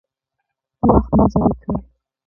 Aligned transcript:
وخت 0.89 1.11
مه 1.17 1.25
ضایع 1.33 1.55
کوئ 1.61 1.79